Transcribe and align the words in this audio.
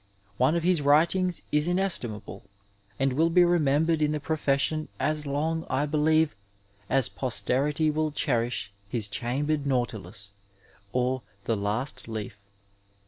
One 0.37 0.55
of 0.55 0.63
his 0.63 0.81
writings 0.81 1.43
is 1.51 1.67
inestimable, 1.67 2.49
and 2.97 3.13
will 3.13 3.29
be 3.29 3.45
remembered 3.45 4.01
in 4.01 4.13
the 4.13 4.19
profesnon 4.19 4.87
as 4.99 5.27
long, 5.27 5.63
I 5.69 5.85
believe, 5.85 6.35
as 6.89 7.07
posterity 7.07 7.91
will 7.91 8.09
cherish 8.09 8.73
his 8.89 9.07
Chambered 9.07 9.67
Nautilus 9.67 10.31
or 10.91 11.21
the 11.43 11.55
Last 11.55 12.07
Leaf. 12.07 12.41